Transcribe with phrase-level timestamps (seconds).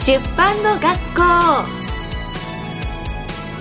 [0.00, 1.20] 出版の学校。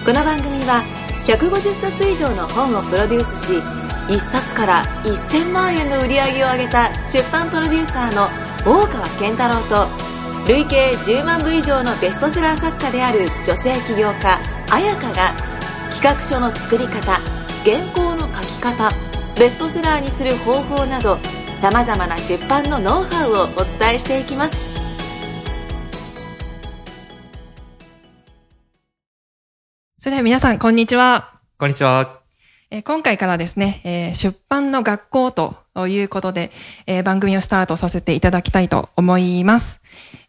[0.06, 0.84] この番組は
[1.28, 3.60] 150冊以上の本をプロデュースし
[4.08, 8.28] 1冊から1000万円の売り上げを上げた出版プロデューサーの
[8.66, 9.88] 大川健太郎と
[10.48, 15.34] 累計10万部以上のベストセラー作家である女性起業家彩香が
[15.92, 17.20] 企画書の作り方
[17.66, 18.90] 原稿の書き方
[19.38, 21.18] ベストセラーにする方法など
[21.60, 24.69] さまざまな出版のノウハウをお伝えしていきます。
[30.10, 31.36] それでは皆さん、こんにちは。
[31.60, 32.22] こんにちは。
[32.72, 35.54] えー今回からですね、えー出版の学校と
[35.88, 36.50] いうことで、
[36.88, 39.80] えー番組をスタートさせていただきたいと思います。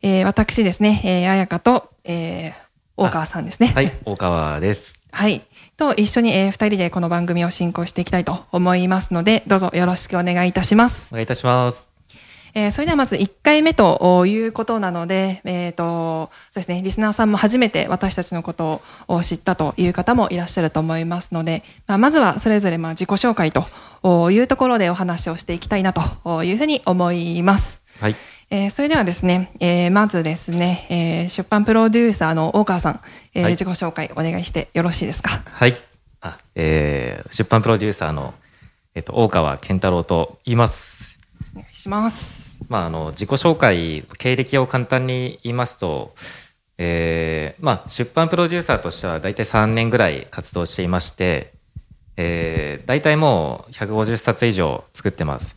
[0.02, 2.52] えー私ですね、えー、彩香と、えー
[2.98, 3.68] 大川さんですね。
[3.68, 5.00] はい、大川です。
[5.12, 5.40] はい。
[5.78, 11.08] と、一緒に、えー二人でこの番組を進行していきたいと思いますので、どうぞよろしくお願いいたします。
[11.10, 11.89] お願いいたします。
[12.54, 27.80] えーそれではまず1回目ということなので、えっ、と、そうですね、リスナーさんも初めて私たちのことを知ったという方もいらっしゃると思いますので、まあ、まずはそれぞれまあ自己紹介というところでお話をしていきたいなというふうに思います。
[28.00, 28.16] はい。
[28.52, 33.00] えーそれではですね、えーまずですね、えー出版プロデューサーの大川さん、
[33.34, 35.30] えーはい自己紹介お願いしてよろしいですか？
[35.44, 35.80] はい。
[36.20, 38.34] あ、えー、出版プロデューサーの、
[38.94, 41.09] えっと、大川健太郎と言います。
[41.80, 42.60] します。
[42.68, 46.14] まあ、あの、自己紹介、経歴を簡単に言いますと、
[46.78, 51.52] えー、まあ、出版プロデューサーとしては大体3年ぐらい活動していまして、
[52.16, 55.56] えー、大体もう150冊以上作ってます。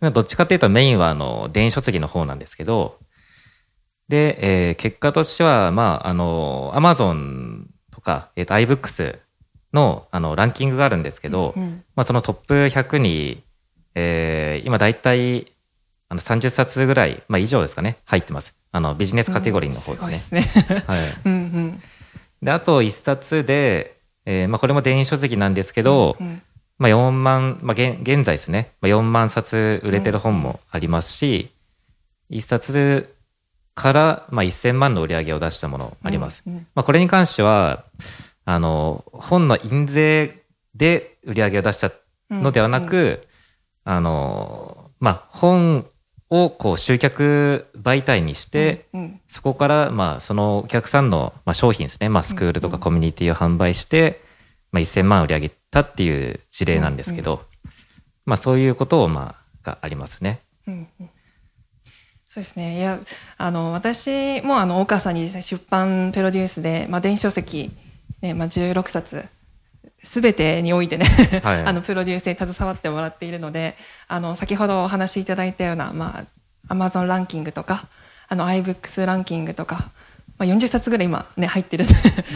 [0.00, 2.98] まあどっちかっていうとメインはあの、電子書籍の方なんですけど、
[4.08, 9.18] で、えー結果としては、まあ、あの、アマゾンとか、えっ、と、iBooks
[9.72, 13.42] の、あの、ランキングがあるんですけど、うんまあ、そのトップ100に、
[13.98, 15.52] えー今大体、
[16.08, 18.54] あの、30冊ぐらい、まあ、以上ですかね、入ってます。
[18.70, 20.40] あの、ビジネスカテゴリーの方ですね。
[20.40, 20.84] うんすごいですね。
[20.86, 20.98] はい。
[21.24, 21.82] うんうん。
[22.42, 26.42] で、あと1冊で、えーまあ、これも電子書籍なんですけど、うん
[26.78, 31.50] まあ、4万、まあ、現現在ですね、まあ、4万冊売れてる本もありますし、
[32.30, 33.14] 1冊
[33.74, 36.42] から、まあ、1000万の売り上げを出したものもあります。
[36.46, 37.84] うんうんまあ、これに関しては、
[38.44, 40.42] あの、本の印税
[40.74, 41.90] で売り上げを出した
[42.30, 43.26] のではなく、
[43.86, 45.86] あの、まあ、本
[46.28, 52.08] をこう集客媒体にして、うんうんそこから、まあ、そのお客さんの、まあ、商品ですね。
[52.08, 54.22] まあ、スクールとかコミュニティを販売して、
[54.72, 57.42] まあ、1000万売り上げたっていう事例なんですけど、
[58.24, 60.40] まあ、そういうことを、まあ、がありますね。
[60.66, 61.10] うんうん
[62.24, 62.78] そうですね。
[62.78, 62.98] いや、
[63.38, 67.70] あの、私もあの、大川さんに出版プロデュースで、まあ、電子書籍、
[68.20, 69.26] ね、まあ、16冊、
[70.02, 71.06] すべてにおいてね、
[71.42, 71.60] はい。
[71.66, 73.76] あの、プロデュースに携わってもらっているので、
[74.08, 76.24] あの、先ほどお話しいただいたような、まあ、
[76.68, 77.86] アマゾンランキングとか、
[78.28, 79.90] あの、iBooks ランキングとか、
[80.38, 81.84] まあ、40冊ぐらい今ね、入ってる、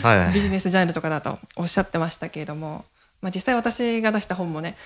[0.03, 0.19] はい。
[0.19, 2.85] は いビジネスジャンルとかだとおっしゃってましたけれども、
[3.21, 4.77] まあ、実際私が出した本もね、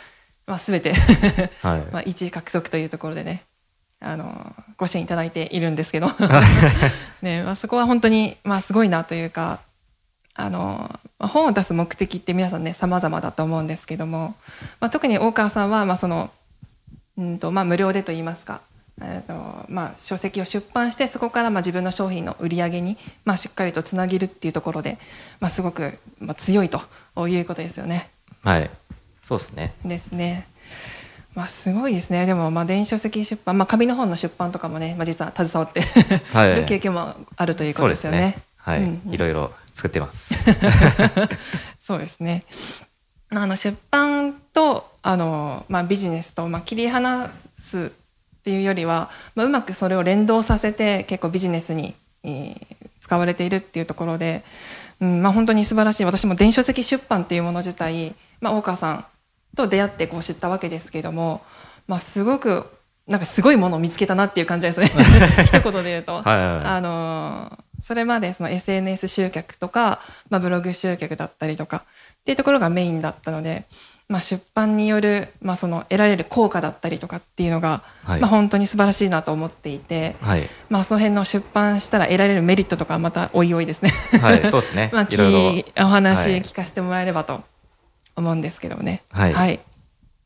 [0.46, 1.80] まあ、すべて、はい。
[1.92, 3.44] まあ、1位獲得というところでね、
[4.00, 6.08] あの、ご支援いただいているんですけど、
[7.22, 9.60] ね、まあ、そこは本当に、まあ、すごいなというか、
[10.34, 14.34] あの、まあ本を出す目的って皆さんね、様々だと思うんですけども、
[14.80, 16.30] まあ、特に大川さんは、まあ、その、
[17.16, 18.60] うんと、まあ、無料でと言いますか、
[19.00, 19.32] えっと、
[19.68, 24.98] まあ、書籍を出版して、そこから、まあ、自分の商品の売り上げに、まあ、しっかりとつなげるっていうところで、
[25.40, 26.80] まあ、すごく、まあ、強いと
[27.28, 28.10] いうことですよね。
[28.42, 28.70] はい。
[29.24, 29.74] そうですね。
[29.84, 30.46] ですね。
[31.34, 32.26] まあすごいですね。
[32.26, 35.80] でもまあ電子書籍出版、まあ紙の本の出版とかもね、まあ実は携わって、
[36.32, 38.36] はいる 経験もあるということですよね。
[38.56, 38.78] はい。
[38.78, 40.32] うんうんいろいろ作ってます。
[41.78, 42.44] そうですね。
[43.28, 47.92] まああの出版とあのまあビジネスとまあ切り離す
[48.38, 54.42] っていうよりは、まあうまくそれを連動させて結構ビジネスに、えー使われているっていうところで、
[54.98, 56.06] うん、まあ本当に素晴らしい。
[56.06, 59.04] 私も電子書籍出版っていうもの自体、まあ大川さん
[59.54, 61.42] と出会ってこう知ったわけですけれども、
[61.86, 62.64] まあすごく
[63.06, 64.90] なんかすごいものを見つけたなっていう感じですね。
[65.44, 66.14] 一言で言うと。
[66.14, 70.00] はいはいはいあのーそれまでその SNS 集客とか、
[70.30, 73.64] まあ、ブログ集客だったりとかっていうところがメインだったので、
[74.08, 80.42] まあ、出版による、まあ、その得られる効果だったりとかっていうのが、はいまあ、本当に素晴らしいなと思っていて、はい。
[80.68, 83.90] まあ、その辺の出版したら得られるメリットとかはまたおいおいですね。
[84.20, 84.90] はい、そうですね。
[84.94, 87.42] まあ、お話はい聞かせてもらえればと
[88.14, 89.02] 思うんですけどもね。
[89.10, 89.60] はい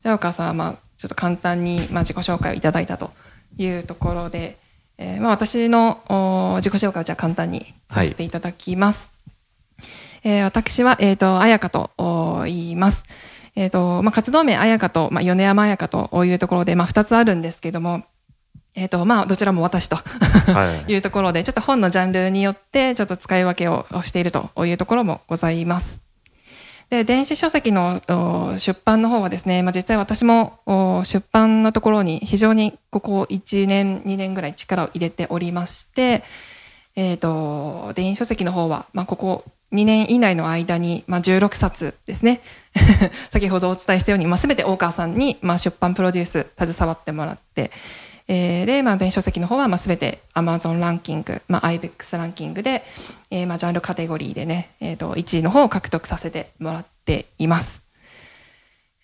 [0.01, 3.11] じゃあ、岡さんは、まあ、ちょっと簡単に、まあ、自己紹介をいただいたと
[3.57, 4.57] いうところで、
[5.01, 9.11] えーまあ、私のお自己紹介をじゃあ簡単にさせていただきます。
[10.25, 13.05] えー私は、えっ、と、彩香とお言います。
[13.55, 18.03] えっ、と、まあ、活動名彩香と、まあ、米山彩香というところで、まあ、二つあるんですけども、
[18.75, 26.01] えっ、と、まあ、どちらも私とはい いうところで、ちょっと本のジャンルによって、ちょっと使い分けをしているというところもございます。
[26.89, 28.01] で、電子書籍の
[28.57, 30.59] 出版の方はですね、まあ、実際私も
[31.05, 36.23] 出版のところに非常にここ1年、2年ぐらい力を入れておりまして、
[36.95, 42.41] えっ、と、電子書籍の方は、まあ、ここ2年以内の間に、まあ、16冊ですね。
[43.31, 47.71] 先ほどお伝えしたように、まあ、全て大川さんに、まあ、出版プロデュース携わってもらって、
[48.31, 52.83] えーで、まあ、電子書籍の方は、まあ、全て Amazon ランキング、まあ、iBooks ランキングで、
[53.31, 57.81] えーまあ、ジャンルカテゴリーでね、えっ、と、1位の方を獲得させてもらっています。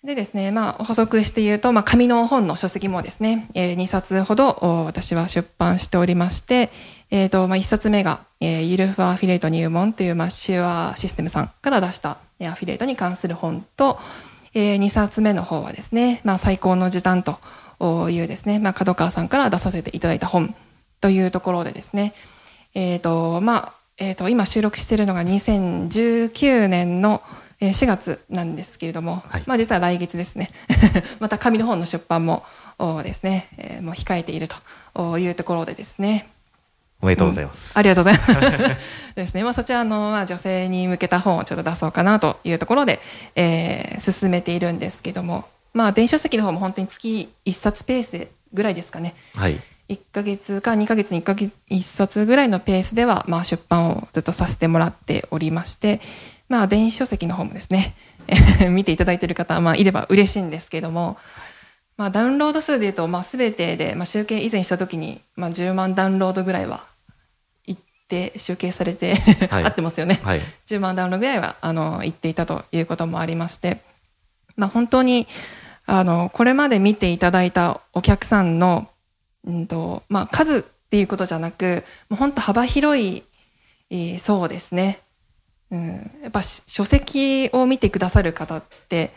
[0.04, 6.70] でですね、まあ、補足して言うと、まあ、紙の本の書籍もですね、え2冊ほどお私は出版しておりまして、
[7.10, 13.98] えっ、と、まあ、1冊目が、えーゆるふわアフィリエイト入門という、まあ、シュアシステムさんから出した、えーアフィリエイトに関する本と、
[14.54, 17.40] え2冊目の方はですね、まあ、最高の時短と
[17.80, 20.54] いうですね、まあ、角川さんから出させていただいた本
[21.00, 22.14] というところでですね、
[22.74, 27.22] えっ、と、まあ、えっ、と、今収録しているのが2019年の
[27.60, 30.50] えー4月なんですけれども、はいまあ実は来月ですね。
[31.20, 32.44] また紙の本の出版も
[32.78, 34.48] おですね、えーもう控えている
[34.94, 36.28] というところでですね。
[37.00, 37.72] おめでとうございます。
[37.74, 38.80] ありがとうございます。
[39.16, 39.44] ですね。
[39.44, 43.00] まあそちらの、まあ女性に向けた本をちょっと出そうかなというところで、
[43.34, 45.46] えー進めているんですけども、
[45.76, 49.14] まあ電子書籍の方も本当に月1冊ペースぐらいですかね。
[49.34, 49.56] はい。
[49.90, 56.00] 1ヶ月か2ヶ月に1ヶ月1冊ぐらいのペースでは、まあ、出版をずっとさせてもらっておりまして、
[56.48, 57.94] まあ、電子書籍の方もですね、
[58.70, 61.18] 見ていただいている方、まあ、いれば嬉しいんですけども、
[61.98, 66.84] まあ、ダウンロード数でいうと、まあ、全てで、まあ、集計以前した時に、まあ、10万ダウンロードぐらいは、
[67.66, 67.76] いっ
[68.08, 69.14] て集計されて、
[69.50, 70.20] はい合ってますよね。
[70.24, 70.40] はい。
[70.66, 73.82] 10万ダウンロードぐらいは、あの、言っていたということもありまして、
[74.56, 75.28] まあ本当に、
[75.86, 78.88] あの、これまで見ていただいたお客さんの、
[79.44, 83.22] うんと、まあ数っていうことじゃなく、もう本当幅広い、
[83.90, 84.98] えーそうですね。
[85.70, 89.12] うん、やっぱし書籍を見てくださる方って、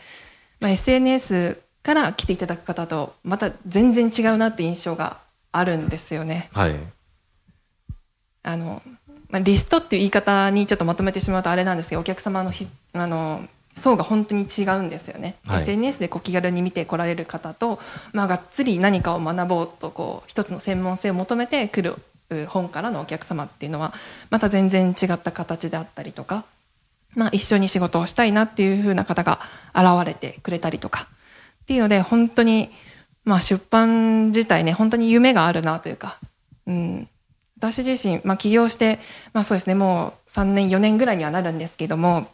[0.60, 5.20] まあ、SNS から来ていただく方とまた全然違うなって印象が
[5.52, 6.50] あるんですよね。
[6.52, 6.76] はい。
[8.42, 8.82] あの、
[9.28, 13.46] まあ、リストっていう言い方にちょっとまとめてしまうとあれなんですけど、お客様のひあの
[13.80, 15.36] 層が本当に違うんですよね。
[15.46, 17.80] はい SNS でこう気軽に見て来られる方と、
[18.12, 21.96] まあ、がっつり何かを学ぼうとこう一つの専門性を求めて来る
[22.30, 23.92] う本からのお客様っていうのは
[24.30, 26.44] また全然違った形であったりとか、
[27.14, 29.40] まあ、一緒に仕事をしたいなっていう風な方が
[29.74, 31.08] 現れてくれたりとか
[31.62, 32.70] っていうので本当に、
[33.24, 36.18] まあ、出版自体ね本当に夢があるなというか、
[36.66, 37.08] うん、
[37.60, 38.98] 私自身、まあ、起業して、
[39.34, 42.28] まあそうですね、もう3年、4年ぐらいにはなるんですけども、ま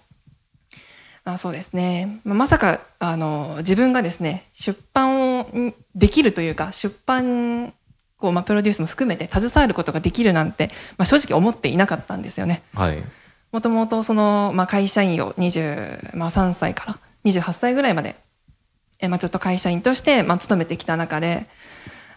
[1.27, 7.75] あそうですね、まさか、あの、自分がですね、出版をんできるというか、出版、
[8.17, 12.63] こう、まあプロデュースも含めて携わることができるなんて、まあ正直思っていなかったんですよね。
[12.75, 13.03] はい。
[13.53, 18.17] もともとその、まあ、会社員を23、まあ、3歳から28歳ぐらいまで、
[19.01, 21.47] えまあ、ずっと会社員として、まあ、勤めてきた中で、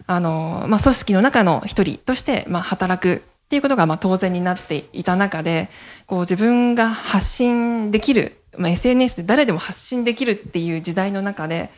[0.06, 5.70] あの、まあ、組織の中の一人として、まあ、働くっていうことが、まあ、当然になっていた中で、
[6.06, 11.70] こう、自分が発信できる、まあ、SNS で誰でも発信できるっていう時代の中で、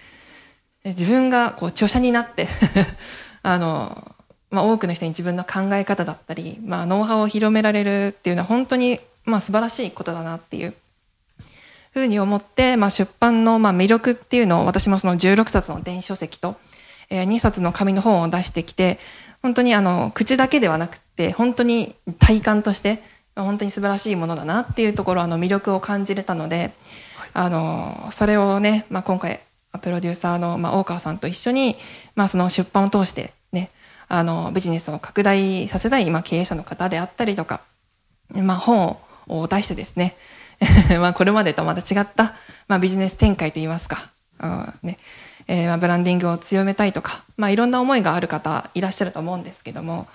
[0.84, 2.48] 自分がこう著者になって
[3.42, 4.14] あの、
[4.50, 10.74] まあ、多くの人に自分の考え方だったり、まあ、ノウハウを広められるっていうのは本当に、まあ、素晴らしいことだなっていう
[11.92, 16.56] ふうに思って、まあ、出版のまあ魅力っていうのを私もその16冊の電子書籍と、
[17.10, 18.98] えー2冊の紙の本を出してきて
[19.42, 23.00] 本当にあの口だけではなくて本当に体感として
[23.36, 26.72] 本当に素晴らしいものだなっていうところあの魅力を感じれたので、
[27.34, 29.40] あのそれをね、まあ、今回
[29.80, 31.76] プロデューサーの、まあ、大川さんと一緒に、
[32.14, 33.70] まあ、その出版を通してね
[34.08, 37.62] あのビジネスを拡大させたい、まあ、経営者の方であったりとか、
[38.34, 38.98] まあ、本
[39.28, 40.14] を出してですね
[41.00, 42.34] まあこれまでとまた違った、
[42.68, 44.10] まあ、ビジネス展開といいますか、
[44.40, 44.98] うんね
[45.48, 50.06] えーまあ、ブランディングを強めたいとか、まあ、いろんな思いがある方いらっしゃると思うんですけども、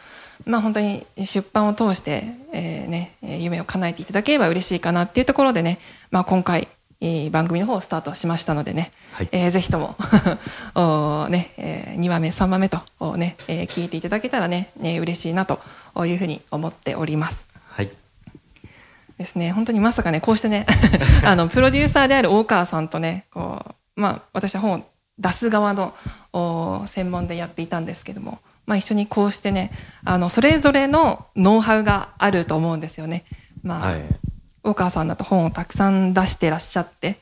[0.45, 5.79] まあ、本当に出版を通して、えーね、えー夢を叶えていただければ嬉しいかなっていうところでね、
[6.11, 6.67] まあ、今回、
[7.01, 9.95] えー番組の方をスタートしましたのでね、はいえーぜひとも
[10.75, 15.59] おーねえ2話目3話目と、おーねえー聞いていただけたらね、えー嬉しいなと
[16.05, 17.47] いうふうに思っております。
[17.69, 17.91] はい。
[19.17, 20.67] ですね、本当にまさかね、こうしてね、
[21.25, 23.65] あの、プロデューサーである大川さんとね、こ
[23.95, 24.85] う、まあ、私は本を
[25.17, 25.95] 出す側の
[26.33, 29.71] お専門でやっていたんですけども、まあ、一緒にこうしてね、
[30.05, 33.23] あの、それぞれのノウハウがあると思うんですよね。
[33.63, 34.01] まあ、はい。
[34.63, 37.17] 大川さんだと本をたくさん出してらっしゃって、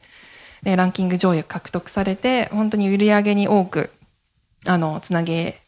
[0.63, 3.91] ねランキング上位を獲得されて、本当に売り上げに多く、
[4.65, 5.61] あの、つなげ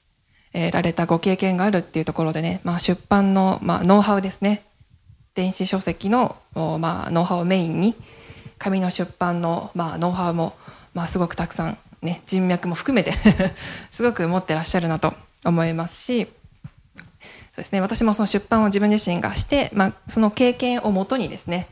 [0.57, 4.63] えーられたご経験があるっていうところでね、まあ、出版の、まあ、ノウハウですね
[5.35, 7.93] 電子書籍の、おまあ、ノウハウをメインに
[8.57, 10.55] 紙の出版の、まあ、ノウハウも、
[10.95, 13.13] まあ、すごくたくさん、ね、人脈も含めて
[13.91, 15.13] すごく持ってらっしゃるなと
[15.47, 21.67] 思いますしそうですね私もその出版を自分自身がして、まあ、その経験をもとにですね、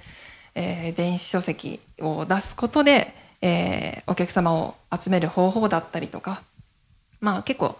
[0.55, 6.41] えー電子書籍を出すことで、えーお客様を集める方法だったりとか
[7.19, 7.77] まあ結構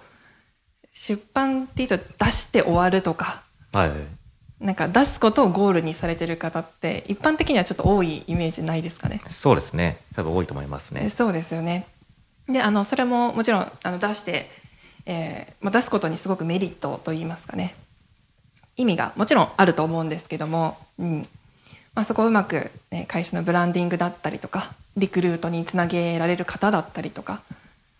[0.93, 3.91] 出版っていうと出して終わるとかはい。
[4.59, 9.21] なんか出すことをゴールにされてる方って一般的にはちょっと多いイメージないですかね。
[9.29, 9.97] そうですね。
[10.15, 11.09] 多分多いと思いますね。
[11.09, 11.87] そうですよね。
[12.47, 14.49] であのそれももちろんあの出して、
[15.05, 17.75] えー、出すことにすごくメリットといいますかね。
[18.77, 21.27] 意味がもちろんあると思うんですけども、うん。
[21.95, 27.41] まあ、そこをうまく、ね、会社のブランディングだったりとかリクルートにつなげられる方だったりとか、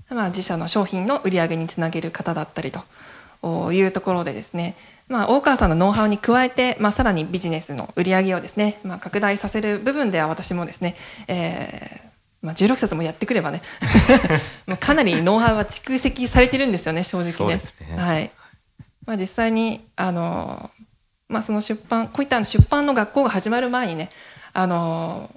[0.10, 2.74] まあ、自社の商品の売り上げにつなげる方だったり
[3.42, 4.76] というところでですね、
[5.08, 10.96] まあ、大川さんのノウハウに加えて、まあ、さらにビジネスの売り上げをですね、まあ、拡大させる部分では私もですね、
[11.30, 12.15] えー
[12.46, 13.62] まあ、16冊もやってくればね。
[14.68, 17.62] もうかなりノウハウは蓄積されてるんですよね正直ね。
[17.90, 17.98] ね。
[17.98, 18.32] はい。
[19.06, 20.70] まあ、実際にあの、
[21.28, 24.10] まあ、その出版こういった出版の学校が始まる前にね
[24.54, 25.30] あの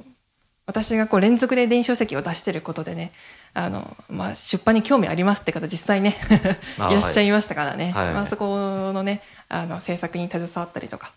[0.67, 3.11] 私がこう連続で電子書籍を出してることでね
[3.55, 6.15] あの、まあ、出版に興味ありますって方実際ね
[6.79, 8.13] あいらっしゃいましたからね、はい。
[8.13, 11.13] まあ、そこのねあの制作に携わったりとか、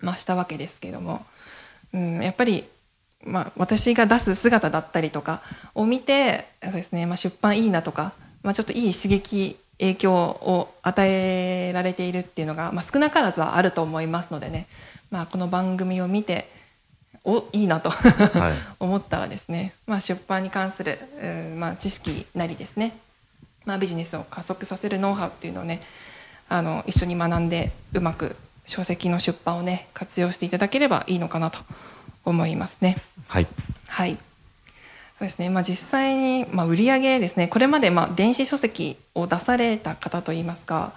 [0.00, 1.26] まあ、したわけですけども、
[1.92, 2.64] うん、やっぱり、
[3.24, 5.42] まあ、私が出す姿だったりとか
[5.74, 14.66] を見てそうですね、まあ、出版いいなとか、まあ、ちょっといい刺激影響を与えられているっていうのが、まあ、少なからずはあると思いますのでね、
[15.10, 16.48] まあ、この番組を見て
[17.24, 17.92] おいいなと、い。
[18.80, 22.96] 思ったらですね、まあ、出版に関する、うんまあ、知識なりですね、
[23.64, 25.80] まあ、ビジネスを加速させるノウハウっていうのをね
[26.48, 31.58] あの一緒に学んでうまく書籍の出版をね活用していただければいいのかなと
[32.28, 32.96] 思いますね。
[33.26, 33.46] はい。
[33.86, 34.18] はい。
[35.18, 35.50] そうですね。
[35.50, 37.48] まあ実際に、まあ、売上ですね。
[37.48, 40.92] これまでまあ電子書籍を出された方といいますか、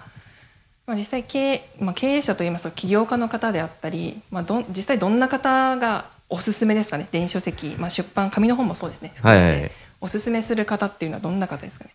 [0.86, 7.08] まあ、実際経営,、まあ、経営者といいますか起業家の方であったり、まあ、どん実際どんな方がおすすめですかね。
[7.10, 9.12] 電子書籍、まあ、出版紙の本もそうですね。
[9.14, 9.70] 含めてはいはい
[10.02, 11.92] おすすめする方っていうのはどんな方ですかね。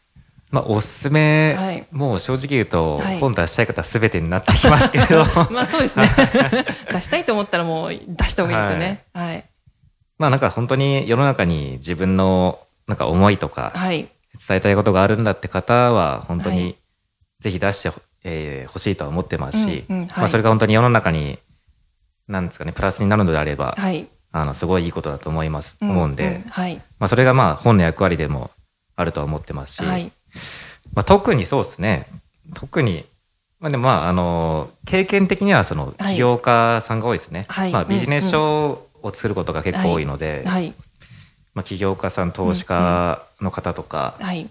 [0.50, 6.08] まあ、おすすめ、はいもう正直言うと、はい本出したい方は全てになってきますけど、 まあそうですね。
[6.92, 9.06] 出したいと思ったらもう出した方がいいですよね。
[9.14, 9.44] はい。
[10.18, 14.08] まあなんか本当に世の中に自分のなんか思いとかはい。
[14.48, 16.76] 伝えたいことがあるんだって方は本当はいに
[17.40, 21.40] ぜひ出してほ、えー欲しいとは思ってますし、うんうんはいまあそれが本当に世の中に
[22.28, 24.08] なんですかね、プラスになるのであれば、はい。
[24.32, 26.76] あの、すごいいいことだと思います、思うんで、はい。
[27.00, 28.52] まあそれがまあ本の役割でも
[28.96, 30.12] あるとは思ってますし、はい。
[30.94, 32.08] まあ特にそうですね、
[32.54, 33.06] 特に、
[33.60, 37.46] まあでもまああの、経験的にはその起業家さんが多いですね。
[37.48, 40.74] はいまあビジネス書を作ることが結構多いので、はい。
[41.54, 44.50] まあ起業家さん、投資家の方とか、はい。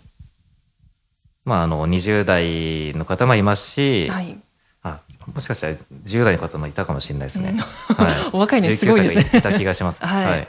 [1.44, 4.36] まああの20代の方もいますし、はい。
[4.82, 5.00] あ
[5.34, 5.74] もしかしたら
[6.04, 7.50] 10代の方もいたかもしれないですね。
[7.50, 10.00] うんはい、 お若いのにすごいですね19歳がいた気がします。
[10.04, 10.48] はい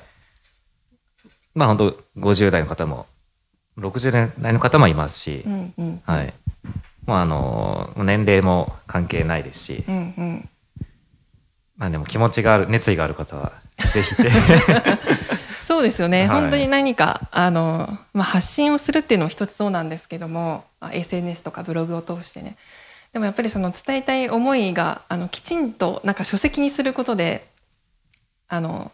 [1.55, 3.07] まあ本当50代の方も、
[3.77, 6.01] 60代の方もいますし、うんうん。
[6.05, 6.33] はい。
[7.05, 10.49] まああの、年齢も関係ないですし、うんうん。
[11.77, 13.53] まあでも気持ちがある、熱意がある方は、
[13.93, 14.15] ぜひ。
[15.67, 22.55] そうですよね、はい本当に何かあの、まあ、発信をするっていうのも一つそうなんですけども、まあ SNS とかブログを通してね
[23.11, 27.45] でもやっぱりその伝えたい思いがあのきちんとなんか書籍にすることで
[28.47, 28.91] あの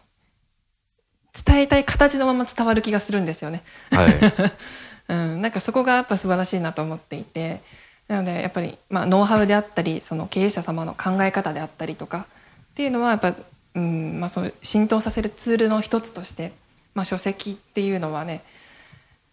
[1.45, 3.63] 伝えたい形のまま伝わる気がするんですよね。
[3.91, 4.13] はい。
[5.09, 7.61] うん、なんかそこがやっぱ素晴らしいなと思っていて
[8.07, 12.25] なのでやっぱり、まあ、ノウハウであったりその経営者様の考え方であったりとか
[12.71, 13.33] っていうのはやっぱ、
[13.75, 16.53] うんまあ、その浸透させるツールの一つとして、
[16.95, 18.43] まあ、書籍っていうのはね、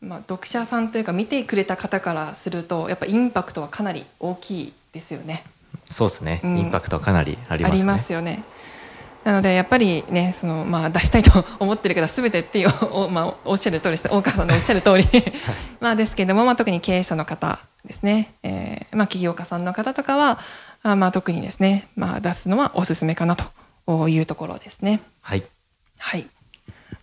[0.00, 5.44] まあ、読者さんというか見てくれた方からするとやっぱインパクトはかなり大きいですよね。
[5.90, 7.78] そうですね、うんインパクトはかなりありますね。
[7.78, 8.44] ありますよね。
[9.24, 15.06] なのでやっぱりねその、まあ、出したいと思ってるから全てっていうお, まあ、おっしゃる通りです大川さんのおっしゃる通り
[15.80, 20.38] まあですけども、まあ、特に経営者の方ですね、えーまあ、起業家さんの方とかは
[20.82, 25.00] あまあ特にですね、まあ、出すのはおすすめかなというところですね。
[25.20, 25.42] はい。
[25.98, 26.26] はい。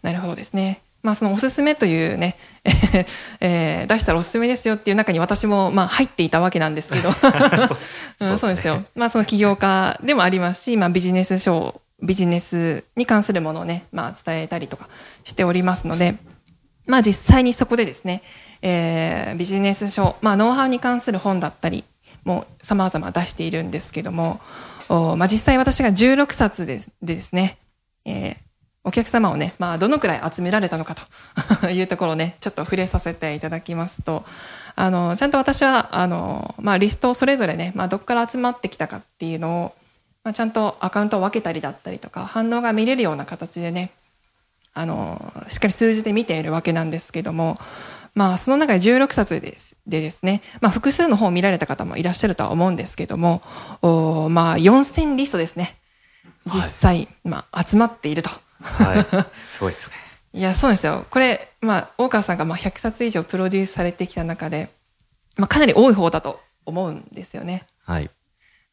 [0.02, 0.82] なるほどですね。
[1.04, 2.36] まあそのおすすめというね、
[3.40, 7.10] えー出したらおすすめですよっていう中に私もまあ入っていたわけなんですけど、
[8.20, 8.84] うん、そうですよ。
[8.96, 14.88] まあその起業家でもありますし、まあビジネス書、ビジネスに関するものをね、まあ伝えたりとか
[15.24, 16.16] しておりますので、
[16.88, 18.22] まあ実際にそこでですね、
[18.62, 21.84] えービジネス書、まあノウハウに関する本だったり、
[22.24, 24.40] も様々出しているんですけども、
[24.90, 27.58] まあ、実際私が16冊ででですね、
[28.06, 28.48] えー
[28.84, 30.96] お客様をね、まあ、どのくらい集められたのか
[31.60, 34.24] と いうところをね、ちょっと触れさせていただきますと、
[34.78, 39.76] あの、ちゃんと私は、あの、まあ、リストをそれぞれね、まあ、どこから集まってきたかっていうのを、
[40.28, 43.92] まあ、ちゃんとアカウントを分けたりだったりとか、反応が見れるような形でね、
[44.74, 47.58] あの、しっかり数字で見ているわけなんですけども、
[48.14, 53.42] まあ、その中で16冊ですでですね、まあ、複数の本を見られた方もいらっしゃるとは思うんですけども、
[53.82, 55.78] おまあ、4000リストですね。
[56.54, 58.30] 実際、はい、まあ、集まっていると。
[58.60, 59.04] はい。
[59.48, 59.96] すごいですよね。
[60.34, 61.06] いや、そうですよ。
[61.10, 64.68] これ、まあ、大川さんがまあ100冊以上プロデュースされてきた中で、
[65.38, 67.66] まあ、かなり多い方だと思うんですよね。
[67.86, 68.10] はい。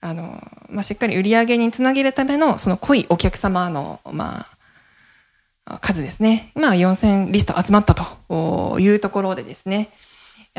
[0.05, 4.47] あの、まあ、しっかり売り上げにつなげるための、その濃いお客様の、ま
[5.65, 6.53] あ、数ですね。
[6.55, 9.89] まあ、4000リスト集まったというところでですね。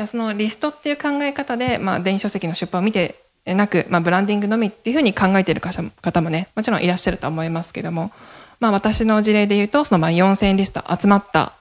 [0.08, 3.14] そのリストっていう考え方で、まあ、電子書籍の出版を見て
[3.46, 8.10] なく、まあ、ブランディングのみっていうふうに考えている方もね、もちろんいらっしゃると思いますけども、
[8.58, 11.52] まあ、私の事例で言うと、そのまあ4000リスト集まった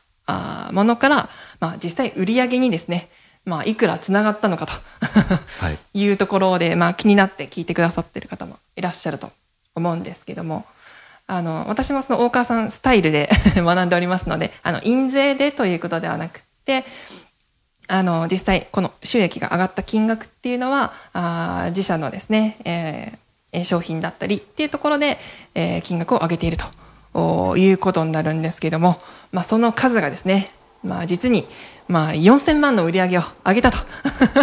[0.72, 3.10] ものから、まあ、実際売り上げにですね、
[3.45, 9.31] まあ、いくらつながったのかとはい、 いうところで、まあ、気になって聞いてくださってる方もいらっしゃると
[9.75, 10.65] 思うんですけども、
[11.27, 16.85] あの、私もその大川さんスタイルで 学んでおりますので、あの、印税でということではなくて、
[17.87, 25.19] あの、実際、この収益が上がった金額っていうのは、あ自社のですね、えー、商品だったりっていうところで、
[25.53, 26.65] えー、金額を上げていると。
[27.55, 28.99] いうことになるんですけども、
[29.31, 30.49] まあ、その数がですね、
[30.83, 31.47] まあ、実に、
[31.88, 33.77] まあ、4000万の売り上げを上げたと。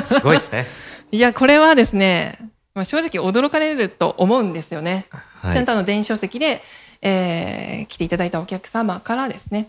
[0.06, 0.66] すごいですね。
[1.10, 2.38] いや、これはですね、
[2.74, 5.06] まあ、正直驚かれると思うんですよね。
[5.40, 6.62] はい、ちゃんとあの電子書籍で、
[7.02, 9.68] えー、来ていただいたお客様からですね、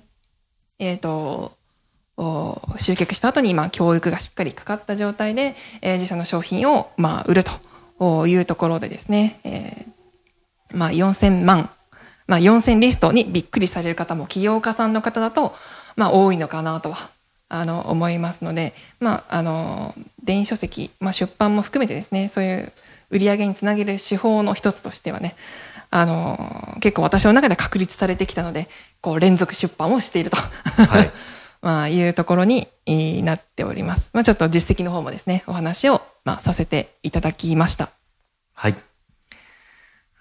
[0.80, 1.58] えっ、ー、と、
[2.77, 7.44] 集客した後に、まあ、教育がしっかりかかった状態で、えー、自社の商品を、まあ、売る
[8.00, 11.70] というところでですね、えー、まあ、4000万
[12.27, 15.53] まあ、4000リストにびっくりされる方も起業家さんの方だと、
[15.96, 17.09] まあ、多いのかなとは、
[17.53, 22.74] あの、思いますので、まあ、あの、電子書籍、まあ、出版も含めてですね、そういう
[23.11, 25.35] 売り上げにつなげる手法の一つとしてはね、
[25.92, 28.68] あの、結構私の中で確立されてきたので、
[29.01, 30.37] こう、連続出版をしていると。
[30.37, 31.11] はい。
[31.61, 32.68] まあ、いうところに
[33.24, 34.09] なっております。
[34.13, 37.89] まあ、ちょっと実績の方もですね、お話を、まあ、させていただきました。
[38.55, 38.74] はい。
[38.74, 38.79] ど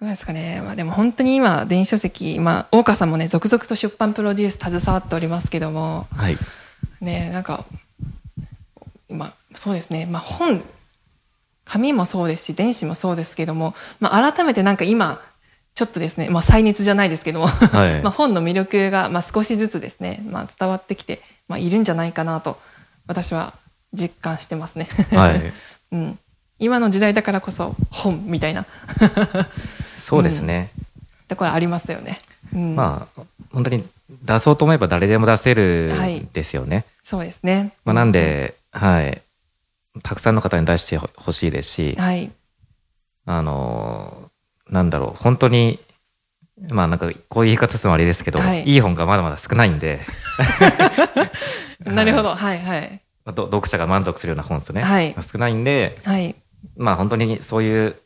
[0.03, 0.61] うですかね。
[0.63, 6.37] まあでも本当に今、電子書籍、まあ、大川さんもね、続々と出版プロデュース携わっておりますけども、はい。
[7.03, 7.65] ね、なんか、
[9.11, 10.07] まあ、そうですね。
[10.07, 10.63] まあ本、
[11.65, 15.21] 紙もそうですし、電子もそうですけども、まあ改めてなんか今、
[15.75, 22.59] ちょっとですね、まあ再熱じゃないですけども、はい、 まあ本の魅力が、まあ少しずつですね、まあ伝わってきて、まあいるんじゃないかなと、
[23.07, 23.53] 私は
[23.93, 24.89] 実感してますね。
[25.13, 25.53] はい。
[25.93, 26.19] うん。
[26.59, 28.67] 今の時代だからこそ本みたいな
[30.01, 30.71] そうですね。
[31.27, 32.19] だからありますよね。
[32.55, 33.85] うん、まあ、本当に
[34.23, 35.93] 出そうと思えば誰でも出せる
[36.33, 36.77] ですよね。
[36.77, 37.73] はい、そうですね。
[37.85, 39.23] まあ、なんで、うん、はい。
[40.03, 42.31] たくさんの方に出してほしいですし、はい。
[43.27, 44.31] あの、
[44.71, 45.79] なんだろう、本当に、
[46.71, 50.01] まあなんかこういう言い方するのはあれですけど、はい、いい本がまだまだ少ないんで。
[51.85, 53.01] なるほど、はいはい。
[53.27, 54.83] 読者が満足するような本ですね。
[54.83, 55.15] はい。
[55.21, 56.35] 少ないんで、はい。
[56.77, 57.97] まあ本当にそういう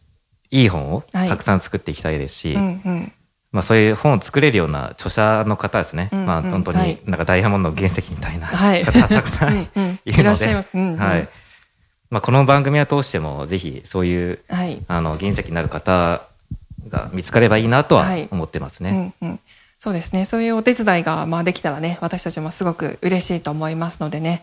[0.50, 3.12] いい本をたくさん作っていきたいですし、はいうんうん、
[3.56, 6.10] まあそういう本を作れるような著者の方ですね。
[6.12, 9.62] うんうん、まあ本当になんかダイヤモンドの原石みたいな方たくさん
[10.04, 11.28] いるので、はい。
[12.10, 16.20] まあこの番組を通してもぜひそういう、はい、あの原石になる方
[16.88, 18.90] が見つかればいいなとは思ってますね。
[18.90, 19.40] はいうんうん。
[19.78, 20.26] そうですね。
[20.26, 24.42] そういうお手伝いが、まあ、できたらね、私たちもすごく嬉しいと思いますのでね、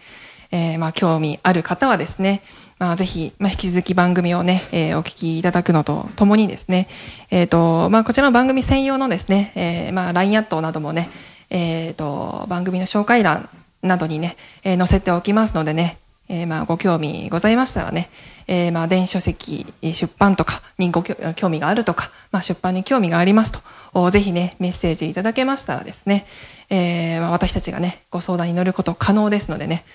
[0.51, 2.43] えー、まあ、興味ある方はですね、
[2.83, 6.89] まあ、ぜひ、まあ、引き続き番組をね、えー、お聞きいただくのとともにですね、
[7.31, 11.09] えっ、ー、と、まあ、こちらの番組専用のですね、えー、まあ、LINE アットなどもね、
[11.49, 13.47] えっ、と、番組の紹介欄
[13.83, 18.09] などにね、え、載せておきますのでね、え、まあ、ご興味ございましたらね、
[18.47, 23.53] え、まあ、電子書籍出版とかにご興味があるとか、まあ、出版に興味があります
[23.93, 26.25] と、ぜひね、メッセージいただけましたらですね、
[26.69, 29.85] え、まあ、私たちがね、ご相談に乗ること可能ですのでね、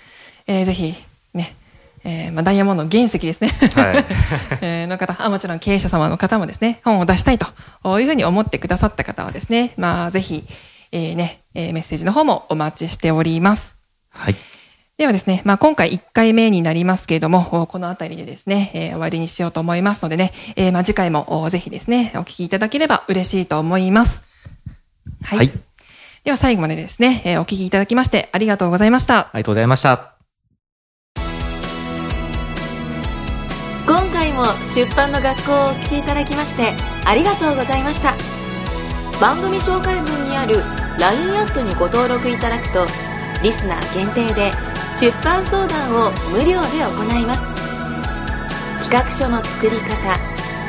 [0.47, 0.95] えー、ぜひ、
[1.35, 1.55] ね、
[2.09, 3.49] えー、まあ、ダイヤモンド原石ですね。
[3.75, 4.05] はい。
[4.63, 7.47] えの方あ、もちろん経営者様の方もですね、本を出したいと
[8.01, 10.47] いうふうに思ってくださった方はですね、まあ、ぜひ、
[10.91, 13.77] えー、ね、えー、メッセージの方もお待ちしております。
[14.11, 14.37] はい。
[14.97, 24.23] ではですね、まあ、今回1回目になりますけれども、このあたりでですね、えー、終わりにしようと思いますのでね、えー、まあ、次回もぜひですね、お聞きいただければ嬉しいと思います。
[25.25, 25.39] はい。
[25.39, 25.53] はい、
[26.25, 29.19] では最後までですね、えー、お聞きいただきましてありがとうございました。
[29.19, 30.18] ありがとうございました。
[34.39, 36.73] も出版の学校をお聞きいただきまして
[37.05, 38.15] ありがとうございました。
[39.21, 40.63] 番組紹介文にある
[40.97, 42.87] LINE アットにご登録いただくと
[43.43, 44.53] リスナー限定で
[45.01, 47.43] 出版相談を無料で行います。
[48.89, 50.17] 企画書の作り方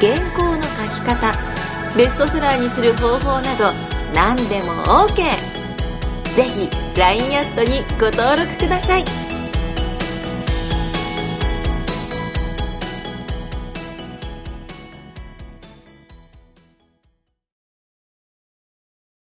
[0.01, 1.33] 原稿の書き方
[1.95, 3.71] ベストセラーにする方法など
[4.13, 5.15] 何でも OK
[6.35, 9.18] ぜひ LINE アットにご登録ください。